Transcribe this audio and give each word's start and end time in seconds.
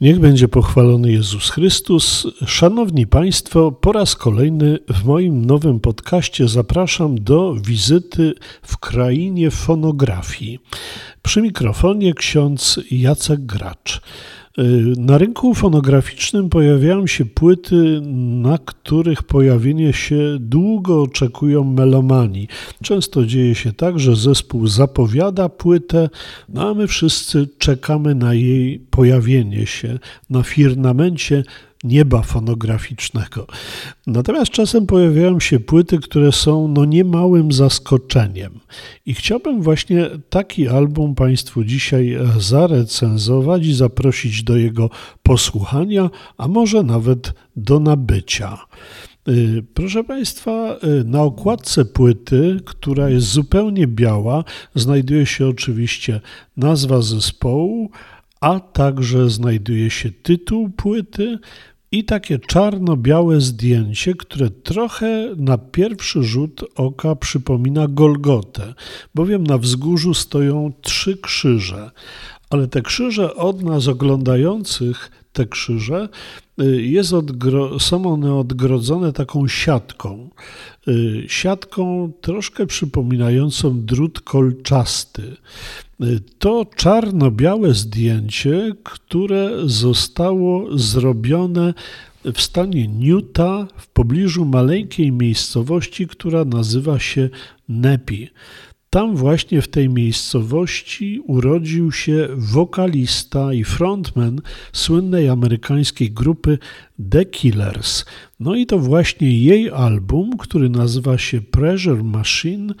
Niech 0.00 0.20
będzie 0.20 0.48
pochwalony 0.48 1.12
Jezus 1.12 1.50
Chrystus. 1.50 2.26
Szanowni 2.46 3.06
Państwo, 3.06 3.72
po 3.72 3.92
raz 3.92 4.16
kolejny 4.16 4.78
w 4.88 5.04
moim 5.04 5.44
nowym 5.44 5.80
podcaście 5.80 6.48
zapraszam 6.48 7.24
do 7.24 7.54
wizyty 7.54 8.34
w 8.62 8.78
krainie 8.78 9.50
fonografii. 9.50 10.58
Przy 11.22 11.42
mikrofonie 11.42 12.14
ksiądz 12.14 12.80
Jacek 12.90 13.46
Gracz. 13.46 14.00
Y, 14.58 14.94
na 14.96 15.18
rynku 15.18 15.54
fonograficznym 15.54 16.48
pojawiają 16.48 17.06
się 17.06 17.24
płyty, 17.24 18.00
na 18.42 18.58
których 18.58 19.22
pojawienie 19.22 19.92
się 19.92 20.36
długo 20.40 21.02
oczekują 21.02 21.64
melomani. 21.64 22.48
Często 22.82 23.26
dzieje 23.26 23.54
się 23.54 23.72
tak, 23.72 23.98
że 23.98 24.16
zespół 24.16 24.66
zapowiada 24.66 25.48
płytę, 25.48 26.08
no 26.48 26.68
a 26.68 26.74
my 26.74 26.86
wszyscy 26.86 27.48
czekamy 27.58 28.14
na 28.14 28.34
jej 28.34 28.78
pojawienie 28.90 29.66
się 29.66 29.98
na 30.30 30.42
firmamencie 30.42 31.42
nieba 31.84 32.22
fonograficznego. 32.22 33.46
Natomiast 34.06 34.50
czasem 34.50 34.86
pojawiają 34.86 35.40
się 35.40 35.60
płyty, 35.60 35.98
które 35.98 36.32
są 36.32 36.68
no 36.68 36.84
niemałym 36.84 37.52
zaskoczeniem. 37.52 38.60
I 39.06 39.14
chciałbym 39.14 39.62
właśnie 39.62 40.10
taki 40.30 40.68
album 40.68 41.14
Państwu 41.14 41.64
dzisiaj 41.64 42.18
zarecenzować 42.38 43.66
i 43.66 43.74
zaprosić 43.74 44.42
do 44.42 44.56
jego 44.56 44.90
posłuchania, 45.22 46.10
a 46.36 46.48
może 46.48 46.82
nawet 46.82 47.32
do 47.56 47.80
nabycia. 47.80 48.58
Y, 49.28 49.64
proszę 49.74 50.04
Państwa, 50.04 50.76
y, 51.00 51.04
na 51.04 51.22
okładce 51.22 51.84
płyty, 51.84 52.60
która 52.64 53.10
jest 53.10 53.26
zupełnie 53.26 53.86
biała, 53.86 54.44
znajduje 54.74 55.26
się 55.26 55.46
oczywiście 55.46 56.20
nazwa 56.56 57.02
zespołu, 57.02 57.90
a 58.40 58.60
także 58.60 59.30
znajduje 59.30 59.90
się 59.90 60.10
tytuł 60.10 60.70
płyty 60.70 61.38
i 61.92 62.04
takie 62.04 62.38
czarno-białe 62.38 63.40
zdjęcie, 63.40 64.14
które 64.14 64.50
trochę 64.50 65.34
na 65.36 65.58
pierwszy 65.58 66.22
rzut 66.22 66.64
oka 66.74 67.16
przypomina 67.16 67.88
Golgotę, 67.88 68.74
bowiem 69.14 69.44
na 69.46 69.58
wzgórzu 69.58 70.14
stoją 70.14 70.72
trzy 70.82 71.16
krzyże, 71.16 71.90
ale 72.50 72.68
te 72.68 72.82
krzyże 72.82 73.34
od 73.34 73.62
nas 73.62 73.88
oglądających 73.88 75.10
te 75.38 75.46
krzyże 75.46 76.08
y, 76.60 76.82
jest 76.82 77.12
odgro- 77.12 77.80
są 77.80 78.06
one 78.12 78.34
odgrodzone 78.34 79.12
taką 79.12 79.48
siatką. 79.48 80.30
Y, 80.88 81.24
siatką 81.28 82.12
troszkę 82.20 82.66
przypominającą 82.66 83.80
drut 83.80 84.20
kolczasty. 84.20 85.36
Y, 86.02 86.20
to 86.38 86.66
czarno-białe 86.76 87.74
zdjęcie, 87.74 88.72
które 88.82 89.50
zostało 89.64 90.78
zrobione 90.78 91.74
w 92.24 92.40
stanie 92.40 92.88
Newta 92.88 93.66
w 93.76 93.88
pobliżu 93.88 94.44
maleńkiej 94.44 95.12
miejscowości, 95.12 96.06
która 96.06 96.44
nazywa 96.44 96.98
się 96.98 97.28
Nepi. 97.68 98.30
Tam 98.90 99.16
właśnie 99.16 99.62
w 99.62 99.68
tej 99.68 99.88
miejscowości 99.88 101.20
urodził 101.26 101.92
się 101.92 102.28
wokalista 102.36 103.52
i 103.52 103.64
frontman 103.64 104.40
słynnej 104.72 105.28
amerykańskiej 105.28 106.10
grupy 106.10 106.58
The 107.10 107.24
Killers. 107.24 108.04
No 108.40 108.54
i 108.54 108.66
to 108.66 108.78
właśnie 108.78 109.38
jej 109.38 109.70
album, 109.70 110.36
który 110.38 110.68
nazywa 110.68 111.18
się 111.18 111.40
Pressure 111.40 112.04
Machine, 112.04 112.74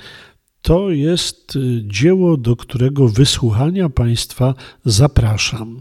to 0.62 0.90
jest 0.90 1.56
y, 1.56 1.82
dzieło, 1.84 2.36
do 2.36 2.56
którego 2.56 3.08
wysłuchania 3.08 3.88
Państwa 3.88 4.54
zapraszam. 4.84 5.80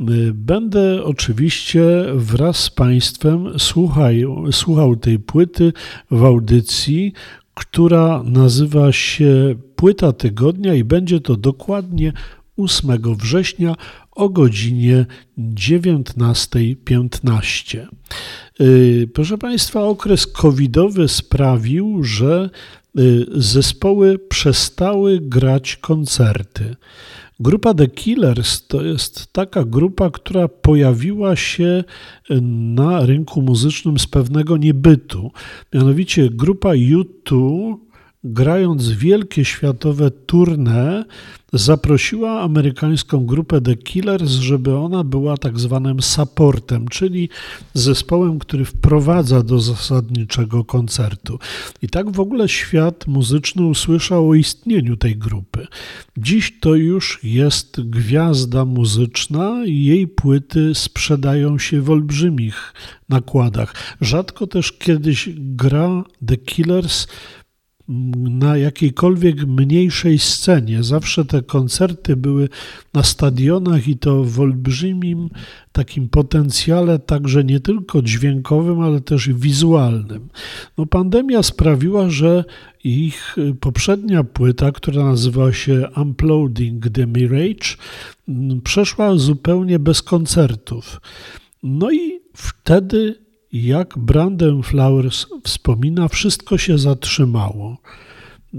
Y, 0.00 0.32
będę 0.34 1.04
oczywiście 1.04 1.82
wraz 2.14 2.56
z 2.56 2.70
Państwem 2.70 3.58
słuchał, 3.58 4.52
słuchał 4.52 4.96
tej 4.96 5.18
płyty 5.18 5.72
w 6.10 6.24
audycji, 6.24 7.12
która 7.56 8.22
nazywa 8.24 8.92
się 8.92 9.54
Płyta 9.76 10.12
Tygodnia 10.12 10.74
i 10.74 10.84
będzie 10.84 11.20
to 11.20 11.36
dokładnie 11.36 12.12
8 12.56 13.16
września 13.16 13.74
o 14.10 14.28
godzinie 14.28 15.06
19.15. 15.38 17.86
Y, 18.60 19.08
proszę 19.14 19.38
Państwa, 19.38 19.82
okres 19.82 20.26
covidowy 20.26 21.08
sprawił, 21.08 22.04
że 22.04 22.50
y, 22.98 23.26
zespoły 23.34 24.18
przestały 24.18 25.20
grać 25.20 25.76
koncerty. 25.76 26.76
Grupa 27.40 27.74
The 27.74 27.88
Killers 27.88 28.66
to 28.66 28.82
jest 28.82 29.32
taka 29.32 29.64
grupa, 29.64 30.10
która 30.10 30.48
pojawiła 30.48 31.36
się 31.36 31.84
na 32.40 33.06
rynku 33.06 33.42
muzycznym 33.42 33.98
z 33.98 34.06
pewnego 34.06 34.56
niebytu. 34.56 35.30
Mianowicie 35.74 36.30
grupa 36.30 36.68
U2 36.68 37.74
grając 38.32 38.88
wielkie 38.88 39.44
światowe 39.44 40.10
tournée, 40.10 41.04
zaprosiła 41.52 42.40
amerykańską 42.40 43.26
grupę 43.26 43.60
The 43.60 43.76
Killers, 43.76 44.30
żeby 44.30 44.76
ona 44.76 45.04
była 45.04 45.36
tak 45.36 45.58
zwanym 45.58 46.02
supportem, 46.02 46.88
czyli 46.88 47.28
zespołem, 47.74 48.38
który 48.38 48.64
wprowadza 48.64 49.42
do 49.42 49.60
zasadniczego 49.60 50.64
koncertu. 50.64 51.38
I 51.82 51.88
tak 51.88 52.10
w 52.10 52.20
ogóle 52.20 52.48
świat 52.48 53.06
muzyczny 53.06 53.66
usłyszał 53.66 54.30
o 54.30 54.34
istnieniu 54.34 54.96
tej 54.96 55.16
grupy. 55.16 55.66
Dziś 56.16 56.60
to 56.60 56.74
już 56.74 57.20
jest 57.22 57.80
gwiazda 57.80 58.64
muzyczna 58.64 59.64
i 59.66 59.84
jej 59.84 60.08
płyty 60.08 60.74
sprzedają 60.74 61.58
się 61.58 61.80
w 61.80 61.90
olbrzymich 61.90 62.74
nakładach. 63.08 63.74
Rzadko 64.00 64.46
też 64.46 64.72
kiedyś 64.72 65.28
gra 65.36 66.04
The 66.26 66.36
Killers 66.36 67.06
na 67.88 68.56
jakiejkolwiek 68.56 69.46
mniejszej 69.46 70.18
scenie. 70.18 70.82
Zawsze 70.82 71.24
te 71.24 71.42
koncerty 71.42 72.16
były 72.16 72.48
na 72.94 73.02
stadionach 73.02 73.88
i 73.88 73.98
to 73.98 74.24
w 74.24 74.40
olbrzymim 74.40 75.28
takim 75.72 76.08
potencjale, 76.08 76.98
także 76.98 77.44
nie 77.44 77.60
tylko 77.60 78.02
dźwiękowym, 78.02 78.80
ale 78.80 79.00
też 79.00 79.28
wizualnym. 79.28 80.28
No, 80.78 80.86
pandemia 80.86 81.42
sprawiła, 81.42 82.10
że 82.10 82.44
ich 82.84 83.36
poprzednia 83.60 84.24
płyta, 84.24 84.72
która 84.72 85.04
nazywa 85.04 85.52
się 85.52 85.88
Uploading 85.96 86.90
the 86.90 87.06
Mirage, 87.06 87.76
przeszła 88.64 89.16
zupełnie 89.16 89.78
bez 89.78 90.02
koncertów. 90.02 91.00
No 91.62 91.90
i 91.90 92.20
wtedy 92.34 93.25
jak 93.62 93.98
Brandon 93.98 94.62
Flowers 94.62 95.26
wspomina, 95.44 96.08
wszystko 96.08 96.58
się 96.58 96.78
zatrzymało. 96.78 97.76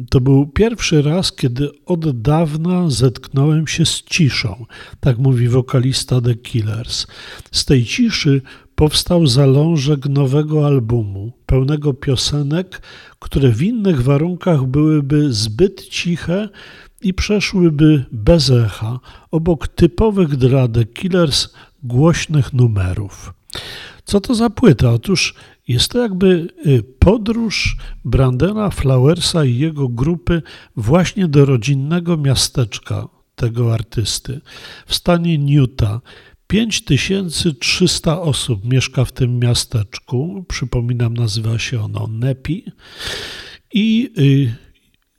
To 0.10 0.22
był 0.22 0.48
pierwszy 0.48 1.02
raz, 1.02 1.32
kiedy 1.32 1.70
od 1.86 2.22
dawna 2.22 2.90
zetknąłem 2.90 3.68
się 3.68 3.86
z 3.86 4.04
ciszą, 4.04 4.66
tak 5.00 5.18
mówi 5.18 5.48
wokalista 5.48 6.22
The 6.22 6.36
Killers. 6.36 7.08
Z 7.52 7.66
tej 7.66 7.86
ciszy 7.86 8.42
powstał 8.76 9.28
zalążek 9.28 10.06
nowego 10.06 10.68
albumu, 10.68 11.32
pełnego 11.46 11.94
piosenek, 11.94 12.82
które 13.20 13.50
w 13.52 13.62
innych 13.62 14.04
warunkach 14.04 14.66
byłyby 14.66 15.34
zbyt 15.34 15.88
ciche 15.88 16.50
i 17.02 17.14
przeszłyby 17.14 18.06
bez 18.12 18.50
echa, 18.50 19.00
obok 19.32 19.68
typowych 19.68 20.36
dla 20.36 20.68
The 20.68 20.86
Killers 20.86 21.50
głośnych 21.84 22.54
numerów. 22.54 23.37
Co 24.06 24.22
to 24.22 24.36
za 24.36 24.50
płyta? 24.50 24.92
Otóż 24.92 25.36
jest 25.68 25.92
to 25.92 26.00
jakby 26.00 26.48
y, 26.66 26.84
podróż 27.00 27.78
Brandena 28.06 28.70
Flowersa 28.70 29.46
i 29.46 29.58
jego 29.58 29.90
grupy 29.90 30.42
właśnie 30.76 31.28
do 31.28 31.46
rodzinnego 31.46 32.18
miasteczka 32.18 33.08
tego 33.36 33.74
artysty 33.74 34.42
w 34.86 34.96
stanie 34.96 35.38
Newta. 35.38 36.02
5300 36.48 38.22
osób 38.22 38.66
mieszka 38.66 39.06
w 39.06 39.12
tym 39.12 39.40
miasteczku. 39.40 40.46
Przypominam, 40.48 41.14
nazywa 41.14 41.60
się 41.60 41.82
ono 41.84 42.08
Nepi. 42.08 42.64
I 43.74 44.12
y, 44.18 44.56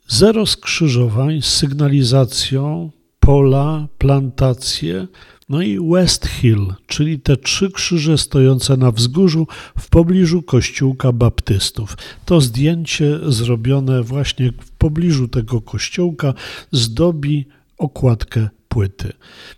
zero 0.07 0.45
skrzyżowań 0.45 1.41
z 1.41 1.45
sygnalizacją 1.45 2.91
pola, 3.19 3.87
plantacje, 3.97 5.07
no 5.49 5.61
i 5.61 5.79
West 5.91 6.27
Hill, 6.27 6.73
czyli 6.87 7.19
te 7.19 7.37
trzy 7.37 7.71
krzyże 7.71 8.17
stojące 8.17 8.77
na 8.77 8.91
wzgórzu 8.91 9.47
w 9.77 9.89
pobliżu 9.89 10.41
kościółka 10.41 11.11
baptystów. 11.11 11.97
To 12.25 12.41
zdjęcie 12.41 13.19
zrobione 13.27 14.03
właśnie 14.03 14.51
w 14.61 14.71
pobliżu 14.71 15.27
tego 15.27 15.61
kościółka 15.61 16.33
zdobi 16.71 17.45
okładkę 17.77 18.49
płyty. 18.69 19.13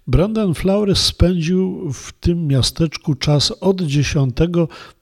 Brandon 0.07 0.53
Flowers 0.53 1.01
spędził 1.01 1.91
w 1.93 2.11
tym 2.11 2.47
miasteczku 2.47 3.15
czas 3.15 3.51
od 3.51 3.81
10 3.81 4.35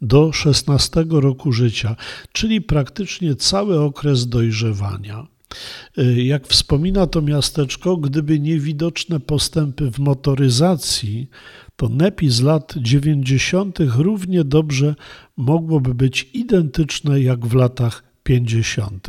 do 0.02 0.32
16 0.32 1.06
roku 1.10 1.52
życia, 1.52 1.96
czyli 2.32 2.62
praktycznie 2.62 3.36
cały 3.36 3.82
okres 3.82 4.28
dojrzewania. 4.28 5.28
Y, 5.98 6.24
jak 6.24 6.48
wspomina 6.48 7.08
to 7.08 7.22
miasteczko, 7.22 7.98
gdyby 7.98 8.40
niewidoczne 8.40 9.20
postępy 9.20 9.92
w 9.92 10.00
motoryzacji, 10.00 11.30
to 11.76 11.90
Nepi 11.90 12.30
z 12.30 12.42
lat 12.42 12.74
90. 12.78 13.80
równie 13.80 14.44
dobrze 14.44 14.96
mogłoby 15.38 15.94
być 15.94 16.30
identyczne 16.34 17.22
jak 17.22 17.46
w 17.46 17.54
latach 17.54 18.04
50. 18.24 19.08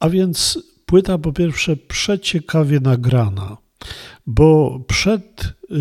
A 0.00 0.08
więc 0.08 0.58
płyta 0.86 1.18
po 1.18 1.32
pierwsze 1.32 1.76
przeciekawie 1.76 2.80
nagrana, 2.80 3.56
bo 4.26 4.80
przed 4.86 5.44
y, 5.44 5.74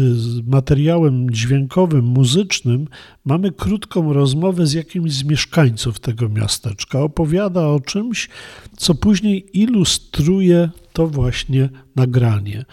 materiałem 0.48 1.30
dźwiękowym, 1.30 2.06
muzycznym 2.06 2.88
mamy 3.26 3.52
krótką 3.52 4.14
rozmowę 4.14 4.68
z 4.68 4.74
jakimś 4.74 5.12
z 5.12 5.24
mieszkańców 5.24 6.00
tego 6.00 6.30
miasteczka. 6.30 7.00
Opowiada 7.00 7.68
o 7.68 7.80
czymś, 7.80 8.30
co 8.78 8.96
później 8.96 9.60
ilustruje 9.60 10.70
to 10.94 11.08
właśnie 11.08 11.70
nagranie. 11.96 12.66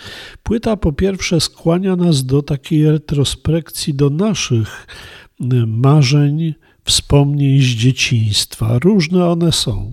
Płyta 0.42 0.76
po 0.76 0.92
pierwsze 0.92 1.40
skłania 1.40 1.96
nas 1.96 2.24
do 2.24 2.42
takiej 2.42 2.90
retrospekcji 2.90 3.94
do 3.94 4.10
naszych 4.10 4.86
y, 5.40 5.46
marzeń, 5.66 6.54
wspomnień 6.84 7.60
z 7.60 7.64
dzieciństwa. 7.64 8.78
Różne 8.78 9.26
one 9.26 9.52
są. 9.52 9.92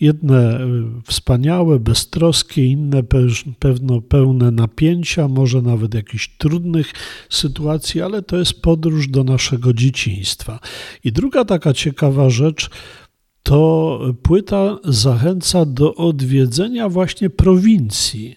Jedne 0.00 0.60
y, 0.60 0.66
wspaniałe, 1.06 1.80
beztroskie, 1.80 2.66
inne 2.66 3.02
pewno 3.58 4.00
pełne 4.00 4.50
napięcia, 4.50 5.28
może 5.28 5.62
nawet 5.62 5.94
jakichś 5.94 6.28
trudnych 6.38 6.92
sytuacji, 7.30 8.02
ale 8.02 8.22
to 8.22 8.36
jest 8.36 8.62
podróż 8.62 9.08
do 9.08 9.24
naszego 9.24 9.72
dzieciństwa. 9.72 10.60
I 11.04 11.12
druga 11.12 11.44
taka 11.44 11.72
ciekawa 11.72 12.30
rzecz, 12.30 12.70
to 13.42 14.00
płyta 14.22 14.78
zachęca 14.84 15.64
do 15.64 15.94
odwiedzenia 15.94 16.88
właśnie 16.88 17.30
prowincji. 17.30 18.36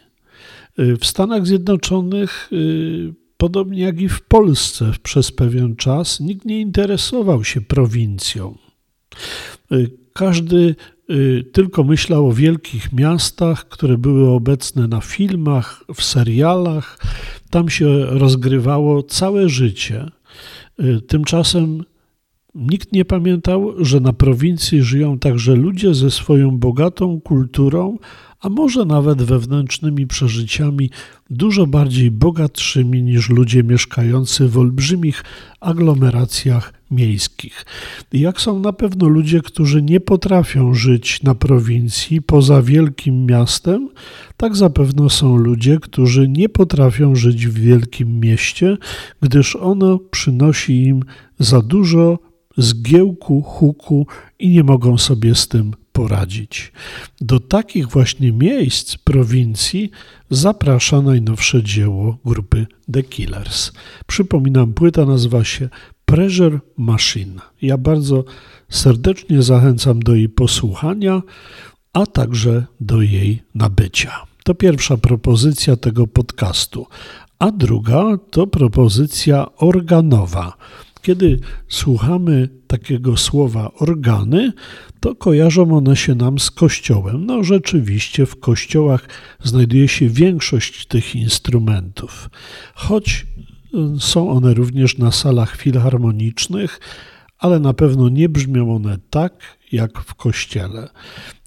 Y, 0.80 0.98
w 0.98 1.06
Stanach 1.06 1.48
Zjednoczonych, 1.48 2.50
y, 2.54 3.13
podobnie 3.38 3.81
jak 3.81 4.01
i 4.01 4.09
w 4.09 4.21
Polsce 4.21 4.92
przez 5.04 5.31
pewien 5.31 5.75
czas, 5.75 6.19
nikt 6.19 6.45
nie 6.45 6.62
interesował 6.62 7.44
się 7.44 7.62
prowincją. 7.62 8.57
Każdy 10.13 10.75
tylko 11.51 11.83
myślał 11.83 12.27
o 12.27 12.33
wielkich 12.33 12.94
miastach, 12.94 13.67
które 13.69 13.97
były 13.97 14.29
obecne 14.29 14.88
na 14.88 15.01
filmach, 15.01 15.83
w 15.94 16.03
serialach. 16.03 17.00
Tam 17.50 17.69
się 17.69 18.05
rozgrywało 18.05 19.03
całe 19.03 19.50
życie. 19.50 20.11
Y, 20.79 21.01
tymczasem 21.01 21.83
nikt 22.55 22.91
nie 22.91 23.05
pamiętał, 23.05 23.85
że 23.85 24.00
na 24.00 24.13
prowincji 24.13 24.81
żyją 24.81 25.19
także 25.19 25.55
ludzie 25.55 25.94
ze 25.94 26.11
swoją 26.11 26.57
bogatą 26.57 27.21
kulturą, 27.21 27.97
a 28.44 28.50
może 28.50 28.86
nawet 28.86 29.22
wewnętrznymi 29.22 30.07
przeżyciami 30.07 30.90
dużo 31.30 31.68
bardziej 31.68 32.12
bogatszymi 32.12 33.04
niż 33.04 33.30
ludzie 33.30 33.63
mieszkający 33.63 34.48
w 34.48 34.57
olbrzymich 34.57 35.24
aglomeracjach 35.60 36.74
miejskich. 36.92 37.66
Jak 38.13 38.42
są 38.42 38.60
na 38.60 38.74
pewno 38.74 39.07
ludzie, 39.07 39.42
którzy 39.42 39.81
nie 39.81 40.00
potrafią 40.00 40.74
żyć 40.74 41.24
na 41.24 41.36
prowincji 41.36 42.22
poza 42.22 42.62
wielkim 42.62 43.25
miastem, 43.25 43.90
tak 44.38 44.56
zapewne 44.56 45.10
są 45.10 45.38
ludzie, 45.38 45.80
którzy 45.81 46.28
nie 46.28 46.50
potrafią 46.50 47.16
żyć 47.16 47.48
w 47.48 47.54
wielkim 47.54 48.19
mieście, 48.19 48.78
gdyż 49.22 49.56
ono 49.56 50.00
przynosi 50.00 50.84
im 50.84 51.04
za 51.40 51.62
dużo 51.62 52.19
zgiełku, 52.57 53.42
huku 53.42 54.07
i 54.40 54.50
nie 54.50 54.63
mogą 54.63 54.98
sobie 54.98 55.36
z 55.36 55.48
tym 55.48 55.74
poradzić. 55.94 56.72
Do 57.22 57.40
takich 57.40 57.88
właśnie 57.88 58.31
miejsc, 58.31 58.98
prowincji 58.98 59.92
zaprasza 60.30 61.01
najnowsze 61.01 61.63
dzieło 61.63 62.18
grupy 62.25 62.68
The 62.94 63.04
Killers. 63.04 63.72
Przypominam, 64.07 64.74
płyta 64.74 65.06
nazywa 65.06 65.44
się 65.44 65.69
Pressure 66.06 66.60
Machine. 66.78 67.42
Ja 67.62 67.78
bardzo 67.78 68.24
serdecznie 68.69 69.42
zachęcam 69.42 70.00
do 70.00 70.16
jej 70.16 70.30
posłuchania, 70.30 71.22
a 71.94 72.06
także 72.06 72.66
do 72.80 73.01
jej 73.01 73.44
nabycia. 73.56 74.12
To 74.44 74.56
pierwsza 74.56 74.98
propozycja 74.98 75.75
tego 75.75 76.07
podcastu, 76.07 76.88
a 77.40 77.51
druga 77.51 78.04
to 78.31 78.48
propozycja 78.48 79.45
organowa. 79.57 80.57
Kiedy 81.03 81.39
słuchamy 81.67 82.50
takiego 82.67 83.17
słowa 83.17 83.71
organy, 83.79 84.53
to 85.00 85.15
kojarzą 85.15 85.77
one 85.77 85.95
się 85.95 86.15
nam 86.15 86.39
z 86.39 86.51
kościołem. 86.51 87.25
No 87.25 87.44
rzeczywiście 87.44 88.25
w 88.25 88.39
kościołach 88.39 89.09
znajduje 89.44 89.88
się 89.88 90.09
większość 90.09 90.85
tych 90.85 91.15
instrumentów, 91.15 92.29
choć 92.73 93.27
y, 93.97 94.00
są 94.00 94.31
one 94.31 94.53
również 94.53 94.97
na 94.97 95.11
salach 95.11 95.55
filharmonicznych, 95.57 96.79
ale 97.39 97.59
na 97.59 97.73
pewno 97.73 98.09
nie 98.09 98.29
brzmią 98.29 98.75
one 98.75 98.97
tak 99.09 99.33
jak 99.71 100.01
w 100.01 100.15
kościele. 100.15 100.89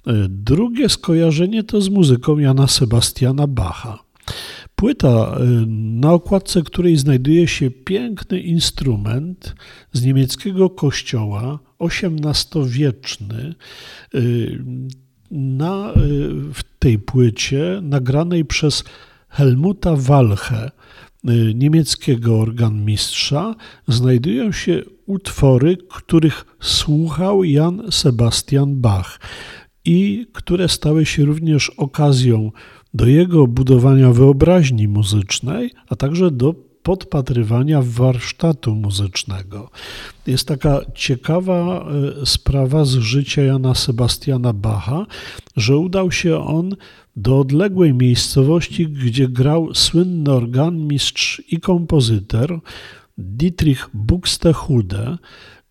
Y, 0.06 0.12
drugie 0.28 0.88
skojarzenie 0.88 1.64
to 1.64 1.80
z 1.80 1.88
muzyką 1.88 2.38
Jana 2.38 2.66
Sebastiana 2.66 3.46
Bacha. 3.46 3.98
Płyta, 4.76 5.38
y, 5.40 5.66
na 6.00 6.12
okładce 6.12 6.62
której 6.62 6.96
znajduje 6.96 7.48
się 7.48 7.70
piękny 7.70 8.40
instrument 8.40 9.54
z 9.92 10.04
niemieckiego 10.04 10.70
kościoła, 10.70 11.58
XVIII-wieczny. 11.80 13.54
Y, 14.14 14.64
na, 15.30 15.90
y, 15.90 15.94
w 16.54 16.62
tej 16.78 16.98
płycie, 16.98 17.80
nagranej 17.82 18.44
przez 18.44 18.84
Helmuta 19.28 19.96
Walche, 19.96 20.70
niemieckiego 21.54 22.40
organmistrza, 22.40 23.54
znajdują 23.88 24.52
się 24.52 24.82
utwory, 25.06 25.76
których 25.88 26.44
słuchał 26.60 27.44
Jan 27.44 27.82
Sebastian 27.90 28.80
Bach 28.80 29.20
i 29.84 30.26
które 30.32 30.68
stały 30.68 31.06
się 31.06 31.24
również 31.24 31.70
okazją 31.70 32.50
do 32.96 33.06
jego 33.06 33.46
budowania 33.46 34.10
wyobraźni 34.12 34.88
muzycznej, 34.88 35.70
a 35.88 35.96
także 35.96 36.30
do 36.30 36.54
podpatrywania 36.82 37.82
warsztatu 37.82 38.74
muzycznego. 38.74 39.70
Jest 40.26 40.48
taka 40.48 40.80
ciekawa 40.94 41.86
e, 42.22 42.26
sprawa 42.26 42.84
z 42.84 42.94
życia 42.94 43.42
Jana 43.42 43.74
Sebastiana 43.74 44.52
Bacha, 44.52 45.06
że 45.56 45.76
udał 45.76 46.12
się 46.12 46.38
on 46.38 46.76
do 47.16 47.38
odległej 47.38 47.94
miejscowości, 47.94 48.88
gdzie 48.88 49.28
grał 49.28 49.74
słynny 49.74 50.32
organmistrz 50.32 51.42
i 51.50 51.60
kompozytor 51.60 52.60
Dietrich 53.18 53.88
Buxtehude, 53.94 55.18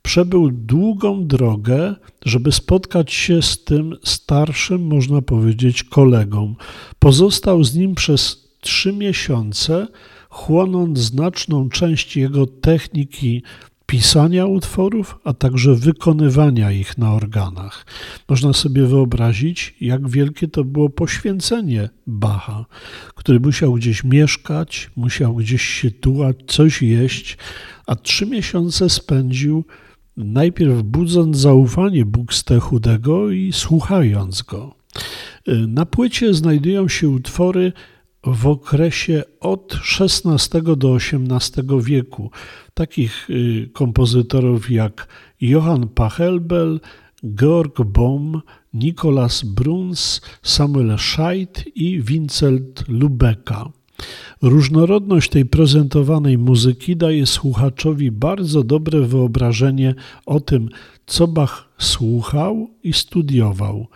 przebył 0.05 0.51
długą 0.51 1.27
drogę, 1.27 1.95
żeby 2.25 2.51
spotkać 2.51 3.13
się 3.13 3.41
z 3.41 3.63
tym 3.63 3.95
starszym, 4.03 4.87
można 4.87 5.21
powiedzieć, 5.21 5.83
kolegą. 5.83 6.55
Pozostał 6.99 7.63
z 7.63 7.75
nim 7.75 7.95
przez 7.95 8.49
trzy 8.61 8.93
miesiące, 8.93 9.87
chłonąc 10.29 10.99
znaczną 10.99 11.69
część 11.69 12.17
jego 12.17 12.47
techniki 12.47 13.43
pisania 13.85 14.45
utworów, 14.45 15.19
a 15.23 15.33
także 15.33 15.75
wykonywania 15.75 16.71
ich 16.71 16.97
na 16.97 17.13
organach. 17.13 17.85
Można 18.29 18.53
sobie 18.53 18.85
wyobrazić, 18.85 19.75
jak 19.81 20.09
wielkie 20.09 20.47
to 20.47 20.63
było 20.63 20.89
poświęcenie 20.89 21.89
Bacha, 22.07 22.65
który 23.15 23.39
musiał 23.39 23.73
gdzieś 23.73 24.03
mieszkać, 24.03 24.91
musiał 24.95 25.35
gdzieś 25.35 25.61
się 25.61 25.91
tułać, 25.91 26.35
coś 26.47 26.81
jeść, 26.81 27.37
a 27.87 27.95
trzy 27.95 28.25
miesiące 28.25 28.89
spędził 28.89 29.65
najpierw 30.17 30.81
budząc 30.83 31.37
zaufanie 31.37 32.05
Buxtehudego 32.05 33.31
i 33.31 33.51
słuchając 33.53 34.41
go. 34.41 34.75
Na 35.67 35.85
płycie 35.85 36.33
znajdują 36.33 36.87
się 36.87 37.09
utwory 37.09 37.73
w 38.23 38.47
okresie 38.47 39.23
od 39.39 39.79
XVI 39.99 40.61
do 40.77 40.95
XVIII 40.95 41.81
wieku, 41.83 42.31
takich 42.73 43.29
y, 43.29 43.69
kompozytorów 43.73 44.71
jak 44.71 45.07
Johann 45.41 45.87
Pachelbel, 45.87 46.79
Georg 47.35 47.81
Bohm, 47.81 48.41
Nicolas 48.73 49.43
Bruns, 49.43 50.21
Samuel 50.41 50.97
Scheidt 50.97 51.63
i 51.75 52.01
Vincent 52.01 52.83
Lubecka. 52.87 53.71
Różnorodność 54.41 55.29
tej 55.29 55.45
prezentowanej 55.45 56.37
muzyki 56.37 56.95
daje 56.95 57.25
słuchaczowi 57.25 58.11
bardzo 58.11 58.63
dobre 58.63 59.01
wyobrażenie 59.01 59.95
o 60.25 60.39
tym, 60.39 60.69
co 61.05 61.27
Bach 61.27 61.69
słuchał 61.77 62.69
i 62.83 62.93
studiował, 62.93 63.87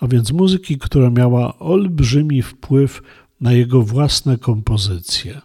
a 0.00 0.08
więc 0.08 0.32
muzyki, 0.32 0.78
która 0.78 1.10
miała 1.10 1.58
olbrzymi 1.58 2.42
wpływ 2.42 3.02
na 3.40 3.52
jego 3.52 3.82
własne 3.82 4.38
kompozycje. 4.38 5.40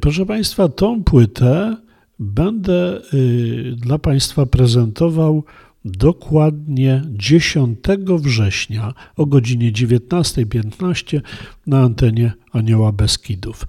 Proszę 0.00 0.26
Państwa, 0.26 0.68
tą 0.68 1.04
płytę 1.04 1.76
będę 2.18 3.00
y, 3.14 3.76
dla 3.76 3.98
Państwa 3.98 4.46
prezentował 4.46 5.44
dokładnie 5.84 7.02
10 7.10 7.78
września 8.18 8.94
o 9.16 9.26
godzinie 9.26 9.72
19.15 9.72 11.20
na 11.66 11.82
antenie 11.82 12.32
Anioła 12.52 12.92
Beskidów. 12.92 13.66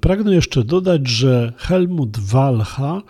Pragnę 0.00 0.34
jeszcze 0.34 0.64
dodać, 0.64 1.08
że 1.08 1.52
Helmut 1.56 2.18
Walcha 2.18 3.02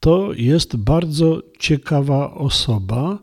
to 0.00 0.32
jest 0.32 0.76
bardzo 0.76 1.42
ciekawa 1.58 2.34
osoba. 2.34 3.18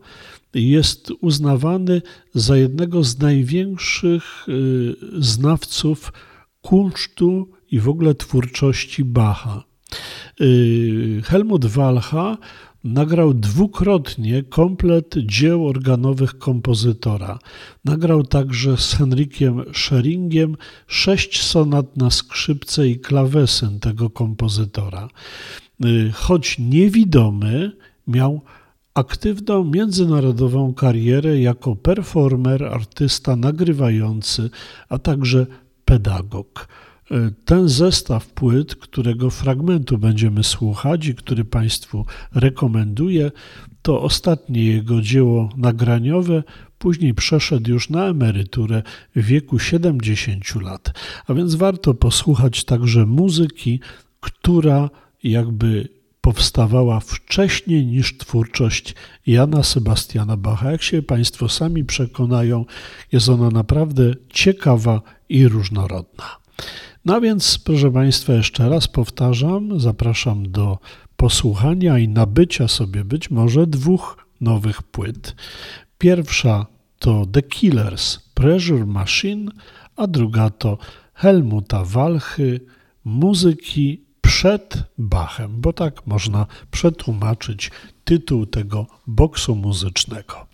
Jest 0.53 1.11
uznawany 1.21 2.01
za 2.33 2.57
jednego 2.57 3.03
z 3.03 3.19
największych 3.19 4.49
y, 4.49 4.95
znawców 5.17 6.13
kunsztu 6.61 7.49
i 7.71 7.79
w 7.79 7.89
ogóle 7.89 8.15
twórczości 8.15 9.03
Bacha. 9.03 9.63
Y, 10.41 11.21
Helmut 11.25 11.65
Walcha 11.65 12.37
nagrał 12.85 13.33
dwukrotnie 13.33 14.43
komplet 14.43 15.15
dzieł 15.17 15.67
organowych 15.67 16.37
kompozytora. 16.37 17.39
Nagrał 17.85 18.23
także 18.23 18.77
z 18.77 18.93
Henrykiem 18.93 19.63
Scheringiem 19.73 20.57
sześć 20.87 21.43
sonat 21.43 21.97
na 21.97 22.09
skrzypce 22.09 22.87
i 22.87 22.99
klawesyn 22.99 23.79
tego 23.79 24.09
kompozytora. 24.09 25.07
Y, 25.85 26.11
choć 26.13 26.59
niewidomy, 26.59 27.71
miał 28.07 28.41
aktywną 28.93 29.63
międzynarodową 29.63 30.73
karierę 30.73 31.39
jako 31.41 31.75
performer, 31.75 32.63
artysta 32.63 33.35
nagrywający, 33.35 34.49
a 34.89 34.99
także 34.99 35.45
pedagog. 35.85 36.67
E, 37.11 37.31
ten 37.45 37.69
zestaw 37.69 38.27
płyt, 38.27 38.75
którego 38.75 39.29
fragmentu 39.29 39.97
będziemy 39.97 40.43
słuchać 40.43 41.07
i 41.07 41.15
który 41.15 41.45
Państwu 41.45 42.05
rekomenduję, 42.33 43.31
to 43.81 44.01
ostatnie 44.01 44.65
jego 44.65 45.01
dzieło 45.01 45.49
nagraniowe. 45.57 46.43
Później 46.77 47.13
przeszedł 47.13 47.69
już 47.69 47.89
na 47.89 48.05
emeryturę 48.05 48.83
w 49.15 49.25
wieku 49.25 49.59
70 49.59 50.55
lat. 50.55 50.93
A 51.27 51.33
więc 51.33 51.55
warto 51.55 51.93
posłuchać 51.93 52.63
także 52.63 53.05
muzyki, 53.05 53.79
która 54.19 54.89
jakby 55.23 55.89
powstawała 56.21 56.99
wcześniej 56.99 57.85
niż 57.85 58.17
twórczość 58.17 58.95
Jana 59.27 59.63
Sebastiana 59.63 60.37
Bacha. 60.37 60.71
Jak 60.71 60.83
się 60.83 61.01
Państwo 61.01 61.49
sami 61.49 61.83
przekonają, 61.83 62.65
jest 63.11 63.29
ona 63.29 63.49
naprawdę 63.49 64.13
ciekawa 64.29 65.01
i 65.29 65.47
różnorodna. 65.47 66.25
No 67.05 67.21
więc, 67.21 67.57
proszę 67.57 67.91
Państwa, 67.91 68.33
jeszcze 68.33 68.69
raz 68.69 68.87
powtarzam, 68.87 69.79
zapraszam 69.79 70.51
do 70.51 70.77
posłuchania 71.17 71.99
i 71.99 72.07
nabycia 72.07 72.67
sobie 72.67 73.03
być 73.03 73.31
może 73.31 73.67
dwóch 73.67 74.27
nowych 74.41 74.83
płyt. 74.83 75.35
Pierwsza 75.97 76.65
to 76.99 77.25
The 77.31 77.41
Killers 77.41 78.19
Pressure 78.33 78.85
Machine, 78.85 79.51
a 79.95 80.07
druga 80.07 80.49
to 80.49 80.77
Helmuta 81.13 81.83
Walchy 81.83 82.59
muzyki 83.03 84.01
przed 84.21 84.83
Bachem, 84.97 85.61
bo 85.61 85.73
tak 85.73 86.07
można 86.07 86.45
przetłumaczyć 86.71 87.71
tytuł 88.03 88.45
tego 88.45 88.87
boksu 89.07 89.55
muzycznego. 89.55 90.47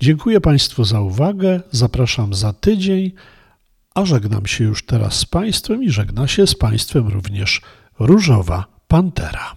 Dziękuję 0.00 0.40
Państwu 0.40 0.84
za 0.84 1.00
uwagę. 1.00 1.60
Zapraszam 1.70 2.34
za 2.34 2.52
tydzień 2.52 3.12
a 3.96 4.04
żegnam 4.04 4.46
się 4.46 4.64
już 4.64 4.86
teraz 4.86 5.14
z 5.14 5.24
Państwem 5.24 5.84
i 5.84 5.90
żegna 5.90 6.28
się 6.28 6.46
z 6.46 6.54
Państwem 6.54 7.08
również 7.08 7.60
Różowa 7.98 8.64
Pantera. 8.88 9.52